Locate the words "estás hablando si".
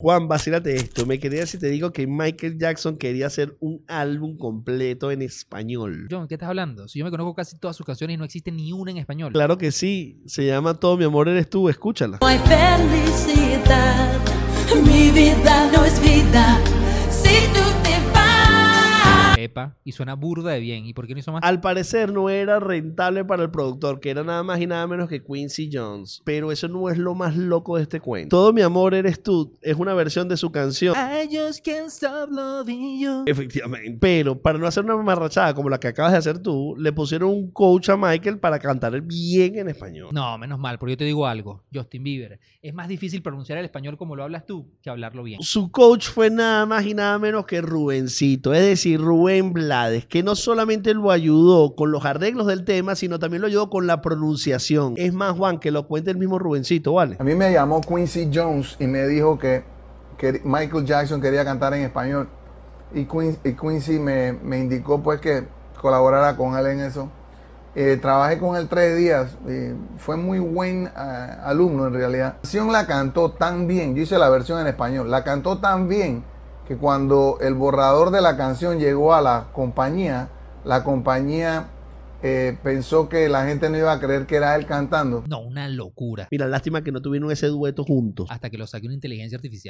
6.34-7.00